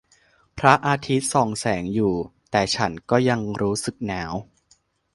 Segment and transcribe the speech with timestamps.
[0.59, 2.13] พระอาทิตย์ส่องแสงอยู่
[2.51, 4.33] แต่ฉันก็ยังรู้สึกหนาว